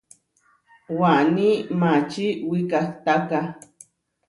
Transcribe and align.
Waní 0.99 1.49
mačí 1.79 2.25
wikahtáka. 2.49 3.39